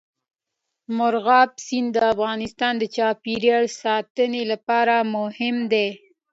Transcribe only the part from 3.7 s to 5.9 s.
ساتنې لپاره مهم دی.